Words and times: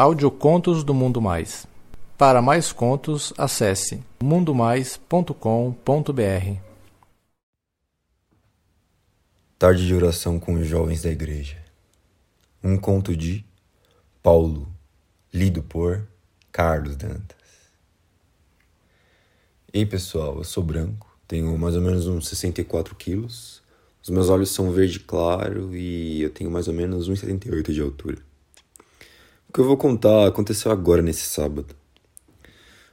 Audiocontos 0.00 0.84
do 0.84 0.94
Mundo 0.94 1.20
Mais. 1.20 1.66
Para 2.16 2.40
mais 2.40 2.70
contos, 2.70 3.32
acesse 3.36 4.00
mundomais.com.br. 4.22 5.32
Tarde 9.58 9.84
de 9.84 9.92
oração 9.92 10.38
com 10.38 10.54
os 10.54 10.68
jovens 10.68 11.02
da 11.02 11.10
igreja. 11.10 11.56
Um 12.62 12.78
conto 12.78 13.16
de 13.16 13.44
Paulo, 14.22 14.68
lido 15.34 15.64
por 15.64 16.06
Carlos 16.52 16.94
Dantas. 16.94 17.36
Ei 19.72 19.84
pessoal, 19.84 20.36
eu 20.36 20.44
sou 20.44 20.62
branco, 20.62 21.12
tenho 21.26 21.58
mais 21.58 21.74
ou 21.74 21.82
menos 21.82 22.06
uns 22.06 22.28
64 22.28 22.94
quilos, 22.94 23.60
os 24.00 24.10
meus 24.10 24.28
olhos 24.28 24.50
são 24.50 24.70
verde 24.70 25.00
claro 25.00 25.74
e 25.74 26.22
eu 26.22 26.30
tenho 26.30 26.52
mais 26.52 26.68
ou 26.68 26.74
menos 26.74 27.10
1,78 27.10 27.72
de 27.72 27.80
altura. 27.80 28.27
O 29.48 29.52
que 29.52 29.60
eu 29.60 29.64
vou 29.64 29.78
contar 29.78 30.26
aconteceu 30.26 30.70
agora 30.70 31.00
nesse 31.00 31.24
sábado. 31.24 31.74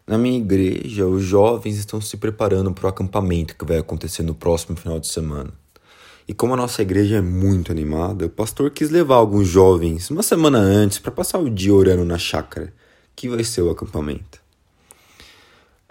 Na 0.08 0.18
minha 0.18 0.38
igreja, 0.38 1.06
os 1.06 1.22
jovens 1.22 1.76
estão 1.76 2.00
se 2.00 2.16
preparando 2.16 2.72
para 2.72 2.86
o 2.86 2.88
acampamento 2.88 3.58
que 3.58 3.66
vai 3.66 3.78
acontecer 3.78 4.24
no 4.24 4.34
próximo 4.34 4.78
final 4.78 4.98
de 4.98 5.08
semana. 5.08 5.52
E 6.26 6.34
como 6.34 6.54
a 6.54 6.58
nossa 6.58 6.82
igreja 6.82 7.18
é 7.18 7.22
muito 7.22 7.74
animada, 7.74 8.26
o 8.26 8.30
pastor 8.30 8.72
quis 8.72 8.90
levar 8.90 9.16
alguns 9.16 9.50
jovens 9.50 10.10
uma 10.10 10.24
semana 10.24 10.58
antes 10.58 10.98
para 10.98 11.12
passar 11.12 11.40
o 11.40 11.50
dia 11.50 11.74
orando 11.74 12.06
na 12.06 12.18
chácara, 12.18 12.74
que 13.14 13.28
vai 13.28 13.44
ser 13.44 13.62
o 13.62 13.70
acampamento. 13.70 14.42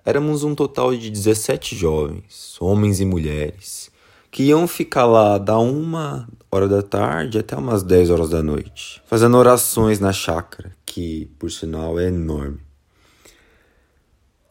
Éramos 0.03 0.45
um 0.45 0.55
total 0.55 0.97
de 0.97 1.11
17 1.11 1.77
jovens, 1.77 2.57
homens 2.59 3.01
e 3.01 3.05
mulheres, 3.05 3.91
que 4.35 4.43
iam 4.43 4.67
ficar 4.67 5.07
lá 5.07 5.39
da 5.39 5.57
uma 5.61 6.29
hora 6.51 6.67
da 6.67 6.83
tarde 6.83 7.39
até 7.39 7.55
umas 7.55 7.85
10 7.85 8.11
horas 8.11 8.31
da 8.31 8.43
noite, 8.43 9.01
fazendo 9.07 9.37
orações 9.37 10.01
na 10.01 10.13
chácara, 10.13 10.73
que 10.85 11.27
por 11.39 11.53
sinal 11.53 12.01
é 12.01 12.09
enorme. 12.09 12.59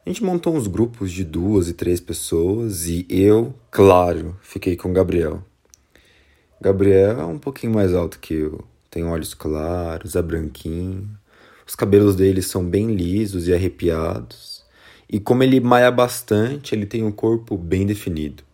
A 0.05 0.09
gente 0.09 0.23
montou 0.23 0.55
uns 0.55 0.67
grupos 0.67 1.11
de 1.11 1.25
duas 1.25 1.67
e 1.67 1.73
três 1.73 1.99
pessoas 1.99 2.87
e 2.87 3.05
eu, 3.09 3.53
claro, 3.69 4.37
fiquei 4.41 4.77
com 4.77 4.93
Gabriel. 4.93 5.43
Gabriel 6.61 7.19
é 7.19 7.25
um 7.25 7.37
pouquinho 7.37 7.73
mais 7.73 7.93
alto 7.93 8.19
que 8.19 8.35
eu, 8.35 8.63
tem 8.89 9.03
olhos 9.03 9.33
claros, 9.33 10.15
é 10.15 10.21
branquinho, 10.21 11.09
os 11.67 11.75
cabelos 11.75 12.15
dele 12.15 12.41
são 12.41 12.63
bem 12.63 12.95
lisos 12.95 13.49
e 13.49 13.53
arrepiados, 13.53 14.63
e 15.09 15.19
como 15.19 15.43
ele 15.43 15.59
maia 15.59 15.91
bastante, 15.91 16.73
ele 16.73 16.85
tem 16.85 17.03
um 17.03 17.11
corpo 17.11 17.57
bem 17.57 17.85
definido. 17.85 18.45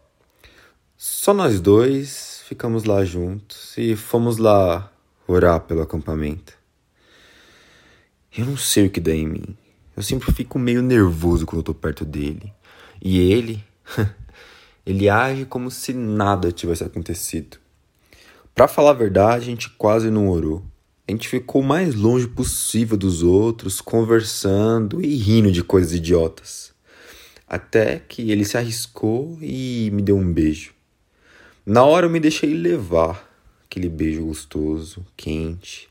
Só 1.30 1.34
nós 1.36 1.62
dois 1.62 2.42
ficamos 2.48 2.86
lá 2.86 3.06
juntos 3.06 3.78
e 3.78 3.96
fomos 3.96 4.40
lá 4.40 4.92
orar 5.28 5.60
pelo 5.60 5.80
acampamento. 5.80 6.54
Eu 8.36 8.48
não 8.48 8.58
sei 8.58 8.88
o 8.88 8.90
que 8.90 9.00
dá 9.00 9.14
em 9.14 9.28
mim. 9.28 9.56
Eu 9.96 10.02
sempre 10.02 10.34
fico 10.34 10.58
meio 10.58 10.82
nervoso 10.82 11.46
quando 11.46 11.60
eu 11.60 11.64
tô 11.66 11.74
perto 11.76 12.04
dele. 12.04 12.52
E 13.00 13.20
ele, 13.32 13.64
ele 14.84 15.08
age 15.08 15.46
como 15.46 15.70
se 15.70 15.94
nada 15.94 16.52
tivesse 16.52 16.84
acontecido. 16.84 17.60
Para 18.56 18.68
falar 18.68 18.90
a 18.90 18.94
verdade, 18.94 19.44
a 19.44 19.52
gente 19.52 19.70
quase 19.70 20.10
não 20.10 20.30
orou. 20.30 20.64
A 21.08 21.12
gente 21.12 21.30
ficou 21.30 21.62
o 21.62 21.64
mais 21.64 21.94
longe 21.94 22.28
possível 22.28 22.98
dos 22.98 23.22
outros, 23.22 23.82
conversando 23.82 25.00
e 25.00 25.16
rindo 25.16 25.52
de 25.52 25.64
coisas 25.64 25.94
idiotas. 25.94 26.74
Até 27.48 28.00
que 28.00 28.32
ele 28.32 28.46
se 28.46 28.58
arriscou 28.58 29.38
e 29.44 29.92
me 29.94 30.02
deu 30.02 30.18
um 30.18 30.34
beijo. 30.34 30.79
Na 31.70 31.84
hora 31.84 32.08
eu 32.08 32.10
me 32.10 32.20
deixei 32.20 32.52
levar, 32.52 33.30
aquele 33.64 33.88
beijo 33.88 34.26
gostoso, 34.26 35.06
quente, 35.16 35.88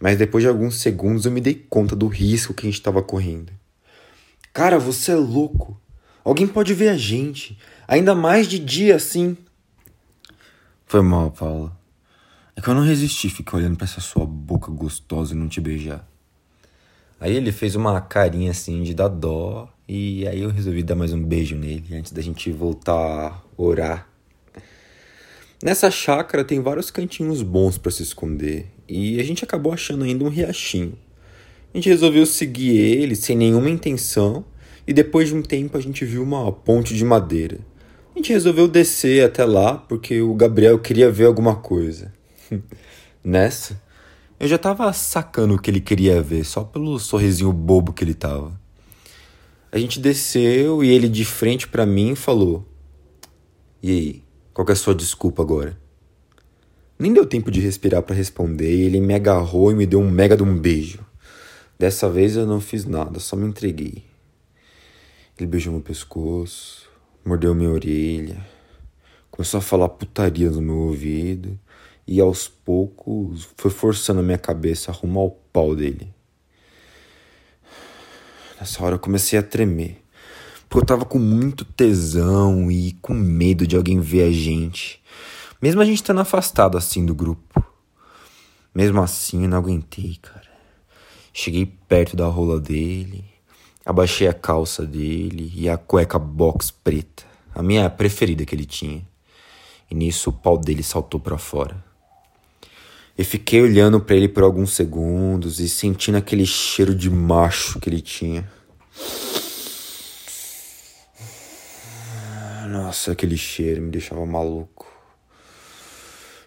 mas 0.00 0.18
depois 0.18 0.42
de 0.42 0.48
alguns 0.48 0.80
segundos 0.80 1.24
eu 1.24 1.30
me 1.30 1.40
dei 1.40 1.54
conta 1.54 1.94
do 1.94 2.08
risco 2.08 2.52
que 2.52 2.66
a 2.66 2.68
gente 2.68 2.80
estava 2.80 3.00
correndo. 3.00 3.52
Cara, 4.52 4.80
você 4.80 5.12
é 5.12 5.14
louco. 5.14 5.80
Alguém 6.24 6.48
pode 6.48 6.74
ver 6.74 6.88
a 6.88 6.96
gente, 6.96 7.56
ainda 7.86 8.16
mais 8.16 8.48
de 8.48 8.58
dia 8.58 8.96
assim. 8.96 9.36
Foi 10.86 11.02
mal, 11.02 11.30
Paula. 11.30 11.70
É 12.56 12.60
que 12.60 12.68
eu 12.68 12.74
não 12.74 12.82
resisti 12.82 13.30
ficar 13.30 13.58
olhando 13.58 13.76
para 13.76 13.84
essa 13.84 14.00
sua 14.00 14.26
boca 14.26 14.72
gostosa 14.72 15.34
e 15.34 15.36
não 15.36 15.46
te 15.46 15.60
beijar. 15.60 16.04
Aí 17.20 17.36
ele 17.36 17.52
fez 17.52 17.76
uma 17.76 18.00
carinha 18.00 18.50
assim 18.50 18.82
de 18.82 18.92
dar 18.92 19.06
dó 19.06 19.72
e 19.86 20.26
aí 20.26 20.40
eu 20.40 20.50
resolvi 20.50 20.82
dar 20.82 20.96
mais 20.96 21.12
um 21.12 21.22
beijo 21.22 21.54
nele 21.54 21.94
antes 21.94 22.10
da 22.10 22.20
gente 22.20 22.50
voltar 22.50 22.96
a 22.96 23.40
orar. 23.56 24.11
Nessa 25.62 25.92
chácara 25.92 26.42
tem 26.42 26.60
vários 26.60 26.90
cantinhos 26.90 27.40
bons 27.40 27.78
para 27.78 27.92
se 27.92 28.02
esconder 28.02 28.66
e 28.88 29.20
a 29.20 29.22
gente 29.22 29.44
acabou 29.44 29.72
achando 29.72 30.02
ainda 30.02 30.24
um 30.24 30.28
riachinho. 30.28 30.98
A 31.72 31.76
gente 31.76 31.88
resolveu 31.88 32.26
seguir 32.26 32.76
ele 32.76 33.14
sem 33.14 33.36
nenhuma 33.36 33.70
intenção 33.70 34.44
e 34.84 34.92
depois 34.92 35.28
de 35.28 35.36
um 35.36 35.40
tempo 35.40 35.78
a 35.78 35.80
gente 35.80 36.04
viu 36.04 36.24
uma 36.24 36.50
ponte 36.50 36.96
de 36.96 37.04
madeira. 37.04 37.60
A 38.12 38.18
gente 38.18 38.32
resolveu 38.32 38.66
descer 38.66 39.24
até 39.24 39.44
lá 39.44 39.78
porque 39.78 40.20
o 40.20 40.34
Gabriel 40.34 40.80
queria 40.80 41.08
ver 41.12 41.26
alguma 41.26 41.54
coisa. 41.54 42.12
Nessa, 43.22 43.80
eu 44.40 44.48
já 44.48 44.58
tava 44.58 44.92
sacando 44.92 45.54
o 45.54 45.58
que 45.60 45.70
ele 45.70 45.80
queria 45.80 46.20
ver 46.20 46.44
só 46.44 46.64
pelo 46.64 46.98
sorrisinho 46.98 47.52
bobo 47.52 47.92
que 47.92 48.02
ele 48.02 48.14
tava. 48.14 48.60
A 49.70 49.78
gente 49.78 50.00
desceu 50.00 50.82
e 50.82 50.90
ele 50.90 51.08
de 51.08 51.24
frente 51.24 51.68
para 51.68 51.86
mim 51.86 52.16
falou: 52.16 52.66
"E 53.80 53.90
aí, 53.90 54.22
qual 54.52 54.66
é 54.68 54.72
a 54.72 54.76
sua 54.76 54.94
desculpa 54.94 55.42
agora?" 55.42 55.78
Nem 56.98 57.12
deu 57.12 57.26
tempo 57.26 57.50
de 57.50 57.60
respirar 57.60 58.02
para 58.02 58.14
responder 58.14 58.72
e 58.72 58.82
ele 58.82 59.00
me 59.00 59.14
agarrou 59.14 59.72
e 59.72 59.74
me 59.74 59.86
deu 59.86 59.98
um 59.98 60.10
mega 60.10 60.36
de 60.36 60.42
um 60.42 60.56
beijo. 60.56 61.04
Dessa 61.78 62.08
vez 62.08 62.36
eu 62.36 62.46
não 62.46 62.60
fiz 62.60 62.84
nada, 62.84 63.18
só 63.18 63.34
me 63.34 63.44
entreguei. 63.44 64.04
Ele 65.36 65.48
beijou 65.48 65.72
meu 65.72 65.82
pescoço, 65.82 66.88
mordeu 67.24 67.54
minha 67.54 67.70
orelha, 67.70 68.46
começou 69.30 69.58
a 69.58 69.60
falar 69.60 69.88
putaria 69.88 70.50
no 70.50 70.60
meu 70.60 70.76
ouvido 70.76 71.58
e 72.06 72.20
aos 72.20 72.46
poucos 72.46 73.48
foi 73.56 73.70
forçando 73.70 74.20
a 74.20 74.22
minha 74.22 74.38
cabeça 74.38 74.92
rumo 74.92 75.18
ao 75.18 75.30
pau 75.30 75.74
dele. 75.74 76.14
Nessa 78.60 78.84
hora 78.84 78.94
eu 78.94 79.00
comecei 79.00 79.38
a 79.38 79.42
tremer, 79.42 80.01
porque 80.72 80.84
eu 80.84 80.86
tava 80.86 81.04
com 81.04 81.18
muito 81.18 81.66
tesão 81.66 82.70
e 82.70 82.92
com 83.02 83.12
medo 83.12 83.66
de 83.66 83.76
alguém 83.76 84.00
ver 84.00 84.22
a 84.22 84.32
gente. 84.32 85.02
Mesmo 85.60 85.82
a 85.82 85.84
gente 85.84 85.96
estando 85.96 86.22
afastado 86.22 86.78
assim 86.78 87.04
do 87.04 87.14
grupo. 87.14 87.62
Mesmo 88.74 89.02
assim, 89.02 89.42
eu 89.42 89.50
não 89.50 89.58
aguentei, 89.58 90.16
cara. 90.22 90.48
Cheguei 91.30 91.66
perto 91.66 92.16
da 92.16 92.24
rola 92.24 92.58
dele, 92.58 93.22
abaixei 93.84 94.26
a 94.26 94.32
calça 94.32 94.86
dele 94.86 95.52
e 95.54 95.68
a 95.68 95.76
cueca 95.76 96.18
box 96.18 96.70
preta, 96.70 97.24
a 97.54 97.62
minha 97.62 97.90
preferida 97.90 98.46
que 98.46 98.54
ele 98.54 98.64
tinha. 98.64 99.06
E 99.90 99.94
nisso 99.94 100.30
o 100.30 100.32
pau 100.32 100.56
dele 100.56 100.82
saltou 100.82 101.20
para 101.20 101.36
fora. 101.36 101.84
Eu 103.18 103.26
fiquei 103.26 103.60
olhando 103.60 104.00
para 104.00 104.16
ele 104.16 104.26
por 104.26 104.42
alguns 104.42 104.72
segundos 104.72 105.60
e 105.60 105.68
sentindo 105.68 106.16
aquele 106.16 106.46
cheiro 106.46 106.94
de 106.94 107.10
macho 107.10 107.78
que 107.78 107.90
ele 107.90 108.00
tinha. 108.00 108.50
Nossa, 112.72 113.12
aquele 113.12 113.36
cheiro 113.36 113.82
me 113.82 113.90
deixava 113.90 114.24
maluco. 114.24 114.90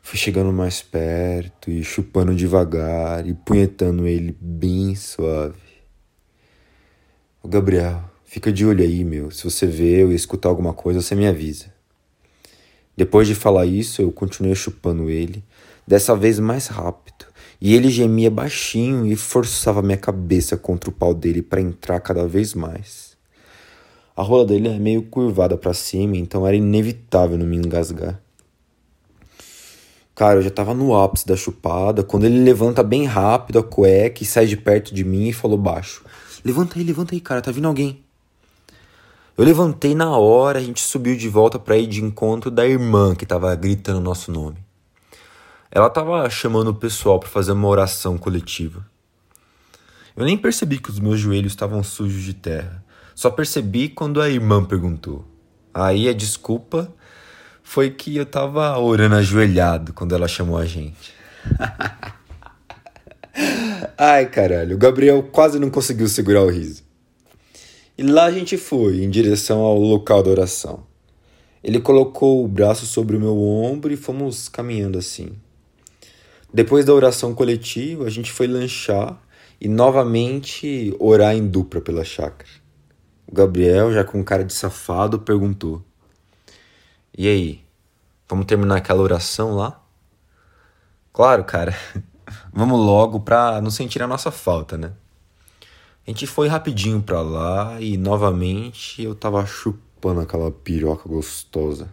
Fui 0.01 0.17
chegando 0.17 0.51
mais 0.51 0.81
perto 0.81 1.69
e 1.69 1.83
chupando 1.83 2.33
devagar 2.33 3.27
e 3.27 3.35
punhetando 3.35 4.07
ele 4.07 4.35
bem 4.41 4.95
suave. 4.95 5.61
Ô 7.43 7.47
Gabriel, 7.47 8.03
fica 8.23 8.51
de 8.51 8.65
olho 8.65 8.83
aí, 8.83 9.03
meu. 9.03 9.29
Se 9.29 9.43
você 9.43 9.67
vê 9.67 10.03
ou 10.03 10.11
escutar 10.11 10.49
alguma 10.49 10.73
coisa, 10.73 10.99
você 10.99 11.13
me 11.13 11.27
avisa. 11.27 11.71
Depois 12.97 13.27
de 13.27 13.35
falar 13.35 13.67
isso, 13.67 14.01
eu 14.01 14.11
continuei 14.11 14.55
chupando 14.55 15.11
ele, 15.11 15.43
dessa 15.85 16.15
vez 16.15 16.39
mais 16.39 16.65
rápido, 16.65 17.27
e 17.61 17.75
ele 17.75 17.91
gemia 17.91 18.31
baixinho 18.31 19.05
e 19.05 19.15
forçava 19.15 19.83
minha 19.83 19.95
cabeça 19.95 20.57
contra 20.57 20.89
o 20.89 20.93
pau 20.93 21.13
dele 21.13 21.43
para 21.43 21.61
entrar 21.61 21.99
cada 21.99 22.27
vez 22.27 22.55
mais. 22.55 23.14
A 24.15 24.23
rola 24.23 24.45
dele 24.45 24.69
é 24.69 24.79
meio 24.79 25.03
curvada 25.03 25.57
para 25.57 25.73
cima, 25.73 26.15
então 26.15 26.47
era 26.47 26.55
inevitável 26.55 27.37
não 27.37 27.45
me 27.45 27.57
engasgar. 27.57 28.21
Cara, 30.15 30.39
eu 30.39 30.41
já 30.41 30.49
tava 30.49 30.73
no 30.73 30.95
ápice 30.97 31.27
da 31.27 31.35
chupada, 31.35 32.01
quando 32.01 32.23
ele 32.23 32.41
levanta 32.41 32.81
bem 32.81 33.05
rápido 33.05 33.59
a 33.59 33.63
cueca 33.63 34.23
e 34.23 34.25
sai 34.25 34.45
de 34.45 34.55
perto 34.55 34.95
de 34.95 35.03
mim 35.03 35.27
e 35.27 35.33
falou 35.33 35.57
baixo: 35.57 36.05
Levanta 36.45 36.79
aí, 36.79 36.85
levanta 36.85 37.13
aí, 37.13 37.19
cara, 37.19 37.41
tá 37.41 37.51
vindo 37.51 37.67
alguém. 37.67 38.01
Eu 39.37 39.43
levantei 39.43 39.93
na 39.93 40.15
hora, 40.17 40.59
a 40.59 40.61
gente 40.61 40.81
subiu 40.81 41.17
de 41.17 41.27
volta 41.27 41.59
para 41.59 41.77
ir 41.77 41.87
de 41.87 42.01
encontro 42.01 42.49
da 42.49 42.65
irmã 42.65 43.13
que 43.13 43.25
tava 43.25 43.53
gritando 43.53 43.99
nosso 43.99 44.31
nome. 44.31 44.63
Ela 45.69 45.89
tava 45.89 46.29
chamando 46.29 46.69
o 46.69 46.75
pessoal 46.75 47.19
para 47.19 47.27
fazer 47.27 47.51
uma 47.51 47.67
oração 47.67 48.17
coletiva. 48.17 48.85
Eu 50.15 50.23
nem 50.23 50.37
percebi 50.37 50.79
que 50.79 50.89
os 50.89 50.99
meus 51.01 51.19
joelhos 51.19 51.51
estavam 51.51 51.83
sujos 51.83 52.23
de 52.23 52.33
terra. 52.33 52.84
Só 53.15 53.31
percebi 53.31 53.87
quando 53.87 54.21
a 54.21 54.29
irmã 54.29 54.63
perguntou. 54.63 55.25
Aí 55.73 56.09
a 56.09 56.13
desculpa 56.13 56.93
foi 57.63 57.89
que 57.89 58.17
eu 58.17 58.25
tava 58.25 58.77
orando 58.77 59.15
ajoelhado 59.15 59.93
quando 59.93 60.13
ela 60.13 60.27
chamou 60.27 60.57
a 60.57 60.65
gente. 60.65 61.13
Ai, 63.97 64.25
caralho, 64.25 64.75
o 64.75 64.77
Gabriel 64.77 65.23
quase 65.23 65.57
não 65.57 65.69
conseguiu 65.69 66.09
segurar 66.09 66.43
o 66.43 66.49
riso. 66.49 66.83
E 67.97 68.03
lá 68.03 68.25
a 68.25 68.31
gente 68.31 68.57
foi, 68.57 69.01
em 69.01 69.09
direção 69.09 69.61
ao 69.61 69.79
local 69.79 70.21
da 70.21 70.31
oração. 70.31 70.85
Ele 71.63 71.79
colocou 71.79 72.43
o 72.43 72.47
braço 72.47 72.85
sobre 72.85 73.15
o 73.15 73.19
meu 73.19 73.37
ombro 73.37 73.93
e 73.93 73.97
fomos 73.97 74.49
caminhando 74.49 74.97
assim. 74.97 75.29
Depois 76.53 76.83
da 76.83 76.93
oração 76.93 77.33
coletiva, 77.33 78.05
a 78.05 78.09
gente 78.09 78.31
foi 78.31 78.47
lanchar 78.47 79.21
e 79.59 79.69
novamente 79.69 80.93
orar 80.99 81.33
em 81.33 81.47
dupla 81.47 81.79
pela 81.79 82.03
chácara. 82.03 82.64
O 83.27 83.33
Gabriel, 83.33 83.91
já 83.91 84.03
com 84.03 84.23
cara 84.23 84.43
de 84.43 84.53
safado, 84.53 85.19
perguntou: 85.19 85.83
E 87.17 87.27
aí, 87.27 87.65
vamos 88.29 88.45
terminar 88.45 88.77
aquela 88.77 89.01
oração 89.01 89.55
lá? 89.55 89.81
Claro, 91.11 91.43
cara. 91.43 91.75
vamos 92.53 92.79
logo 92.79 93.19
pra 93.19 93.61
não 93.61 93.71
sentir 93.71 94.01
a 94.03 94.07
nossa 94.07 94.31
falta, 94.31 94.77
né? 94.77 94.93
A 96.07 96.11
gente 96.11 96.27
foi 96.27 96.47
rapidinho 96.47 97.01
pra 97.01 97.21
lá 97.21 97.81
e 97.81 97.97
novamente 97.97 99.01
eu 99.01 99.15
tava 99.15 99.43
chupando 99.45 100.21
aquela 100.21 100.51
piroca 100.51 101.09
gostosa. 101.09 101.91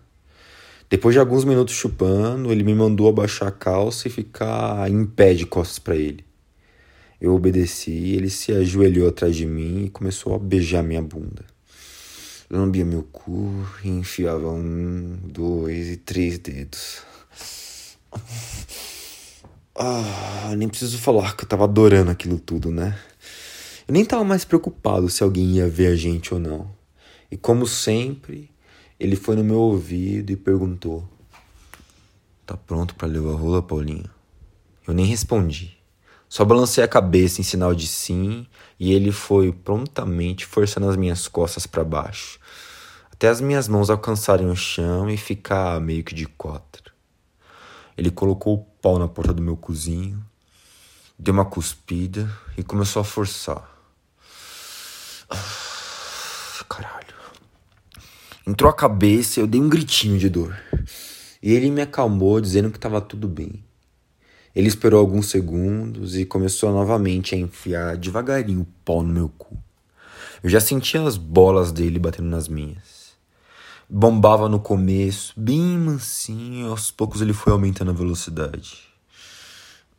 Depois 0.90 1.14
de 1.14 1.19
alguns 1.19 1.44
minutos 1.44 1.75
chupando, 1.75 2.52
ele 2.52 2.62
me 2.62 2.75
mandou 2.75 3.08
abaixar 3.08 3.49
a 3.49 3.52
calça 3.52 4.08
e 4.08 4.11
ficar 4.11 4.90
em 4.90 5.06
pé 5.06 5.32
de 5.32 5.46
costas 5.46 5.79
para 5.79 5.96
ele. 5.96 6.23
Eu 7.22 7.36
obedeci, 7.36 8.14
ele 8.16 8.28
se 8.28 8.50
ajoelhou 8.50 9.08
atrás 9.08 9.36
de 9.36 9.46
mim 9.46 9.84
e 9.84 9.90
começou 9.90 10.34
a 10.34 10.40
beijar 10.40 10.82
minha 10.82 11.00
bunda. 11.00 11.44
Lambia 12.50 12.84
meu 12.84 13.04
cu 13.04 13.64
e 13.84 13.88
enfiava 13.88 14.50
um, 14.50 15.20
dois 15.22 15.88
e 15.88 15.96
três 15.98 16.36
dedos. 16.38 17.02
Ah, 19.76 20.52
nem 20.56 20.69
preciso 20.69 20.98
falar 20.98 21.36
que 21.36 21.44
eu 21.44 21.48
tava 21.48 21.62
adorando 21.62 22.10
aquilo 22.10 22.40
tudo, 22.40 22.72
né? 22.72 22.98
Eu 23.86 23.92
nem 23.94 24.02
estava 24.02 24.24
mais 24.24 24.44
preocupado 24.44 25.08
se 25.08 25.22
alguém 25.22 25.52
ia 25.52 25.69
ver 25.69 25.86
a 25.86 25.96
gente 25.96 26.34
ou 26.34 26.40
não. 26.40 26.69
E 27.30 27.36
como 27.36 27.69
sempre, 27.69 28.50
ele 28.98 29.14
foi 29.14 29.36
no 29.36 29.44
meu 29.44 29.58
ouvido 29.58 30.32
e 30.32 30.36
perguntou: 30.36 31.08
Tá 32.44 32.56
pronto 32.56 32.96
para 32.96 33.06
levar 33.06 33.30
a 33.30 33.36
rola, 33.36 33.62
Paulinho? 33.62 34.10
Eu 34.88 34.92
nem 34.92 35.06
respondi. 35.06 35.81
Só 36.32 36.46
balancei 36.46 36.82
a 36.82 36.88
cabeça 36.88 37.43
em 37.43 37.44
sinal 37.44 37.75
de 37.75 37.87
sim 37.87 38.46
e 38.81 38.94
ele 38.94 39.12
foi 39.12 39.52
prontamente 39.52 40.46
forçando 40.46 40.88
as 40.88 40.96
minhas 40.96 41.29
costas 41.29 41.67
para 41.67 41.84
baixo, 41.84 42.40
até 43.12 43.29
as 43.29 43.38
minhas 43.38 43.69
mãos 43.69 43.90
alcançarem 43.90 44.49
o 44.49 44.56
chão 44.56 45.11
e 45.11 45.19
ficar 45.19 45.79
meio 45.79 46.02
que 46.02 46.14
de 46.14 46.25
quatro. 46.25 46.90
Ele 47.99 48.11
colocou 48.11 48.55
o 48.55 48.64
pau 48.81 48.99
na 48.99 49.06
porta 49.06 49.34
do 49.34 49.43
meu 49.43 49.58
cozinho, 49.58 50.25
deu 51.19 51.34
uma 51.34 51.44
cuspida 51.44 52.26
e 52.56 52.62
começou 52.62 53.02
a 53.02 53.05
forçar. 53.05 53.70
Caralho. 56.67 57.14
Entrou 58.46 58.70
a 58.70 58.75
cabeça 58.75 59.38
e 59.38 59.43
eu 59.43 59.46
dei 59.46 59.61
um 59.61 59.69
gritinho 59.69 60.19
de 60.19 60.31
dor. 60.31 60.58
E 61.43 61.52
ele 61.52 61.70
me 61.70 61.82
acalmou, 61.82 62.40
dizendo 62.40 62.70
que 62.70 62.79
estava 62.79 63.02
tudo 63.02 63.29
bem. 63.29 63.62
Ele 64.54 64.69
esperou 64.69 65.00
alguns 65.00 65.26
segundos 65.26 66.16
e 66.16 66.25
começou 66.25 66.72
novamente 66.72 67.34
a 67.34 67.38
enfiar 67.38 67.96
devagarinho 67.96 68.62
o 68.62 68.66
pau 68.84 69.02
no 69.02 69.12
meu 69.12 69.28
cu. 69.28 69.56
Eu 70.43 70.50
já 70.50 70.60
sentia 70.60 71.02
as 71.02 71.16
bolas 71.16 71.72
dele 71.72 71.99
batendo 71.99 72.28
nas 72.28 72.49
minhas. 72.49 73.12
Bombava 73.88 74.49
no 74.49 74.58
começo, 74.58 75.32
bem 75.37 75.60
mansinho, 75.78 76.70
aos 76.70 76.90
poucos 76.90 77.20
ele 77.20 77.32
foi 77.32 77.52
aumentando 77.52 77.90
a 77.90 77.94
velocidade. 77.94 78.81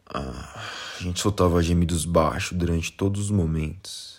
Ah, 0.08 0.62
a 1.00 1.04
gente 1.04 1.22
soltava 1.22 1.62
gemidos 1.62 2.06
baixos 2.06 2.58
durante 2.58 2.92
todos 2.92 3.22
os 3.22 3.32
momentos 3.32 4.14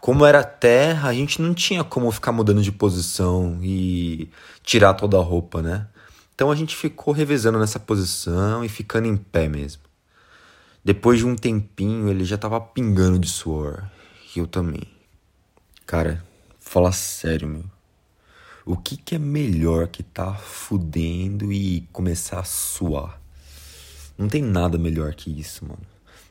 como 0.00 0.24
era 0.24 0.42
terra, 0.42 1.08
a 1.08 1.14
gente 1.14 1.42
não 1.42 1.52
tinha 1.52 1.82
como 1.82 2.10
ficar 2.10 2.32
mudando 2.32 2.62
de 2.62 2.72
posição 2.72 3.58
e 3.62 4.30
tirar 4.62 4.94
toda 4.94 5.18
a 5.18 5.22
roupa, 5.22 5.60
né? 5.60 5.86
Então 6.38 6.52
a 6.52 6.54
gente 6.54 6.76
ficou 6.76 7.12
revezando 7.12 7.58
nessa 7.58 7.80
posição 7.80 8.64
e 8.64 8.68
ficando 8.68 9.08
em 9.08 9.16
pé 9.16 9.48
mesmo. 9.48 9.82
Depois 10.84 11.18
de 11.18 11.26
um 11.26 11.34
tempinho, 11.34 12.08
ele 12.08 12.24
já 12.24 12.38
tava 12.38 12.60
pingando 12.60 13.18
de 13.18 13.28
suor. 13.28 13.90
E 14.36 14.38
eu 14.38 14.46
também. 14.46 14.84
Cara, 15.84 16.24
fala 16.60 16.92
sério, 16.92 17.48
meu. 17.48 17.64
O 18.64 18.76
que, 18.76 18.96
que 18.96 19.16
é 19.16 19.18
melhor 19.18 19.88
que 19.88 20.04
tá 20.04 20.32
fudendo 20.32 21.52
e 21.52 21.80
começar 21.92 22.38
a 22.38 22.44
suar? 22.44 23.20
Não 24.16 24.28
tem 24.28 24.40
nada 24.40 24.78
melhor 24.78 25.16
que 25.16 25.36
isso, 25.36 25.66
mano. 25.66 25.82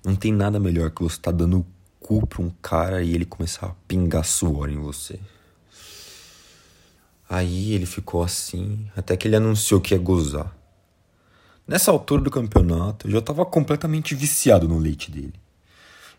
Não 0.05 0.15
tem 0.15 0.31
nada 0.31 0.57
melhor 0.57 0.89
que 0.89 1.03
você 1.03 1.19
tá 1.19 1.31
dando 1.31 1.65
cu 1.99 2.25
pra 2.25 2.41
um 2.41 2.49
cara 2.61 3.03
e 3.03 3.13
ele 3.13 3.25
começar 3.25 3.65
a 3.65 3.75
pingar 3.85 4.23
suor 4.23 4.69
em 4.69 4.79
você. 4.79 5.19
Aí 7.29 7.73
ele 7.73 7.85
ficou 7.85 8.23
assim, 8.23 8.89
até 8.95 9.17
que 9.17 9.27
ele 9.27 9.35
anunciou 9.35 9.81
que 9.81 9.93
ia 9.93 9.99
gozar. 9.99 10.55
Nessa 11.67 11.91
altura 11.91 12.21
do 12.21 12.31
campeonato, 12.31 13.07
eu 13.07 13.11
já 13.11 13.19
estava 13.19 13.45
completamente 13.45 14.15
viciado 14.15 14.67
no 14.67 14.79
leite 14.79 15.11
dele. 15.11 15.33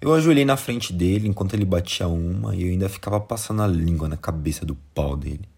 Eu 0.00 0.12
ajoelhei 0.12 0.44
na 0.44 0.56
frente 0.56 0.92
dele 0.92 1.26
enquanto 1.26 1.54
ele 1.54 1.64
batia 1.64 2.06
uma 2.06 2.54
e 2.54 2.62
eu 2.62 2.68
ainda 2.68 2.88
ficava 2.88 3.18
passando 3.18 3.62
a 3.62 3.66
língua 3.66 4.06
na 4.08 4.16
cabeça 4.16 4.66
do 4.66 4.76
pau 4.94 5.16
dele. 5.16 5.48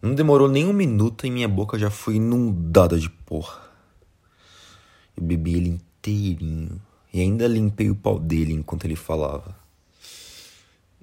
Não 0.00 0.14
demorou 0.14 0.48
nem 0.48 0.66
um 0.66 0.72
minuto 0.72 1.26
e 1.26 1.30
minha 1.30 1.48
boca 1.48 1.78
já 1.78 1.90
foi 1.90 2.16
inundada 2.16 2.98
de 2.98 3.08
porra. 3.08 3.62
Eu 5.16 5.24
bebi 5.24 5.54
ele 5.54 5.68
inteirinho 5.70 6.80
e 7.12 7.20
ainda 7.20 7.48
limpei 7.48 7.90
o 7.90 7.96
pau 7.96 8.18
dele 8.18 8.52
enquanto 8.52 8.84
ele 8.84 8.94
falava. 8.94 9.56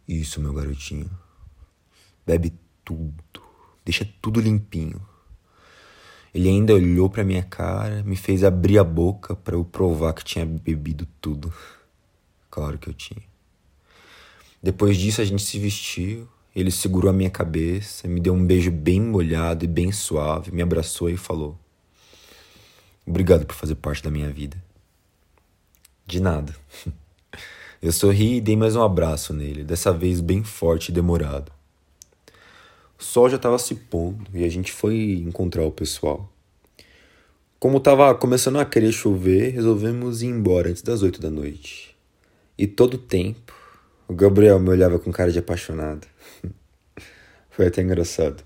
Isso, 0.07 0.39
meu 0.39 0.53
garotinho. 0.53 1.09
Bebe 2.25 2.53
tudo. 2.83 3.41
Deixa 3.83 4.07
tudo 4.21 4.39
limpinho. 4.39 5.01
Ele 6.33 6.49
ainda 6.49 6.73
olhou 6.73 7.09
para 7.09 7.23
minha 7.23 7.43
cara, 7.43 8.01
me 8.03 8.15
fez 8.15 8.43
abrir 8.43 8.79
a 8.79 8.83
boca 8.83 9.35
para 9.35 9.55
eu 9.55 9.63
provar 9.63 10.13
que 10.13 10.23
tinha 10.23 10.45
bebido 10.45 11.07
tudo. 11.21 11.53
Claro 12.49 12.77
que 12.77 12.89
eu 12.89 12.93
tinha. 12.93 13.21
Depois 14.61 14.97
disso 14.97 15.21
a 15.21 15.25
gente 15.25 15.43
se 15.43 15.59
vestiu, 15.59 16.27
ele 16.55 16.71
segurou 16.71 17.09
a 17.09 17.13
minha 17.13 17.29
cabeça, 17.29 18.07
me 18.07 18.19
deu 18.19 18.33
um 18.33 18.45
beijo 18.45 18.71
bem 18.71 19.01
molhado 19.01 19.65
e 19.65 19.67
bem 19.67 19.91
suave, 19.91 20.51
me 20.51 20.61
abraçou 20.61 21.09
e 21.09 21.17
falou: 21.17 21.59
Obrigado 23.05 23.45
por 23.45 23.55
fazer 23.55 23.75
parte 23.75 24.01
da 24.01 24.09
minha 24.09 24.29
vida. 24.29 24.57
De 26.05 26.19
nada. 26.19 26.55
Eu 27.81 27.91
sorri 27.91 28.37
e 28.37 28.41
dei 28.41 28.55
mais 28.55 28.77
um 28.77 28.81
abraço 28.81 29.33
nele, 29.33 29.63
dessa 29.63 29.91
vez 29.91 30.21
bem 30.21 30.41
forte 30.43 30.89
e 30.89 30.93
demorado. 30.93 31.51
O 33.03 33.05
sol 33.05 33.29
já 33.29 33.35
estava 33.35 33.59
se 33.59 33.75
pondo 33.75 34.25
e 34.33 34.45
a 34.45 34.49
gente 34.49 34.71
foi 34.71 35.21
encontrar 35.27 35.65
o 35.65 35.71
pessoal. 35.71 36.31
Como 37.59 37.79
estava 37.79 38.15
começando 38.15 38.57
a 38.61 38.65
querer 38.65 38.93
chover, 38.93 39.51
resolvemos 39.51 40.23
ir 40.23 40.27
embora 40.27 40.69
antes 40.69 40.81
das 40.81 41.01
oito 41.01 41.19
da 41.19 41.29
noite. 41.29 41.97
E 42.57 42.65
todo 42.65 42.93
o 42.93 42.97
tempo, 42.97 43.53
o 44.07 44.13
Gabriel 44.13 44.57
me 44.57 44.69
olhava 44.69 44.97
com 44.97 45.11
cara 45.11 45.33
de 45.33 45.37
apaixonado. 45.37 46.07
Foi 47.51 47.67
até 47.67 47.81
engraçado. 47.81 48.41